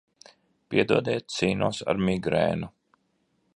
Piedodiet, 0.73 1.27
cīnos 1.35 1.83
ar 1.93 2.01
migrēnu. 2.09 2.73